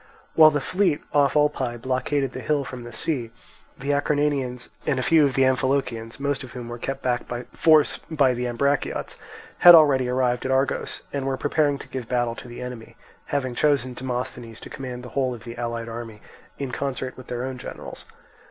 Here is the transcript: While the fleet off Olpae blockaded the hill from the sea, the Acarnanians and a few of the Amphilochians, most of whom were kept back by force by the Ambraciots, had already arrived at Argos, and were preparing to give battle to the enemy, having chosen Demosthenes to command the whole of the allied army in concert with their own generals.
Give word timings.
While 0.33 0.49
the 0.49 0.59
fleet 0.59 0.99
off 1.13 1.35
Olpae 1.35 1.77
blockaded 1.79 2.31
the 2.31 2.39
hill 2.39 2.63
from 2.63 2.85
the 2.85 2.91
sea, 2.91 3.29
the 3.77 3.91
Acarnanians 3.91 4.69
and 4.87 4.97
a 4.97 5.03
few 5.03 5.23
of 5.27 5.35
the 5.35 5.43
Amphilochians, 5.43 6.19
most 6.19 6.43
of 6.43 6.53
whom 6.53 6.69
were 6.69 6.79
kept 6.79 7.03
back 7.03 7.27
by 7.27 7.43
force 7.53 7.99
by 8.09 8.33
the 8.33 8.47
Ambraciots, 8.47 9.17
had 9.59 9.75
already 9.75 10.09
arrived 10.09 10.43
at 10.43 10.49
Argos, 10.51 11.03
and 11.13 11.27
were 11.27 11.37
preparing 11.37 11.77
to 11.77 11.87
give 11.87 12.09
battle 12.09 12.33
to 12.33 12.47
the 12.47 12.63
enemy, 12.63 12.95
having 13.25 13.53
chosen 13.53 13.93
Demosthenes 13.93 14.59
to 14.61 14.71
command 14.71 15.03
the 15.03 15.09
whole 15.09 15.35
of 15.35 15.43
the 15.43 15.55
allied 15.55 15.87
army 15.87 16.19
in 16.57 16.71
concert 16.71 17.15
with 17.15 17.27
their 17.27 17.43
own 17.43 17.59
generals. 17.59 18.05